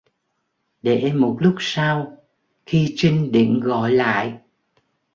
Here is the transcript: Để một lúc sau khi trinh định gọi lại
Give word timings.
Để 0.81 1.13
một 1.13 1.37
lúc 1.39 1.55
sau 1.59 2.17
khi 2.65 2.93
trinh 2.97 3.31
định 3.31 3.59
gọi 3.63 3.91
lại 3.91 4.37